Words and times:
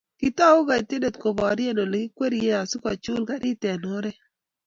Kitoku 0.19 0.61
ketindet 0.69 1.15
koborie 1.21 1.71
Ole 1.83 1.99
kikweri 2.03 2.39
asikochul 2.59 3.21
garit 3.29 3.61
eng 3.71 3.85
oret 3.95 4.19